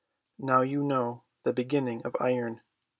[0.39, 2.61] Now you know the beginning of Iron.